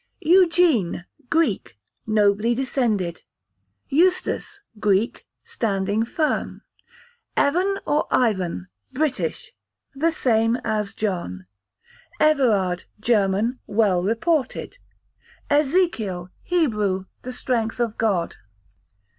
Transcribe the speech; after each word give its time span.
Eugene, 0.23 1.05
Greek, 1.29 1.77
nobly 2.07 2.55
descended. 2.55 3.21
Eustace, 3.87 4.61
Greek, 4.79 5.27
standing 5.43 6.05
firm. 6.05 6.63
Evan, 7.37 7.77
or 7.85 8.07
Ivan, 8.09 8.67
British, 8.91 9.53
the 9.93 10.11
same 10.11 10.55
as 10.63 10.95
John. 10.95 11.45
Everard, 12.19 12.85
German, 12.99 13.59
well 13.67 14.01
reported. 14.03 14.79
Ezekiel, 15.51 16.31
Hebrew, 16.41 17.05
the 17.21 17.31
strength 17.31 17.79
of 17.79 17.95
God. 17.99 18.37